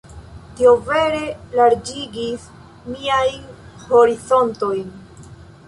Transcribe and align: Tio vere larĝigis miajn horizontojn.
Tio 0.59 0.71
vere 0.87 1.19
larĝigis 1.59 2.49
miajn 2.95 3.55
horizontojn. 3.93 4.93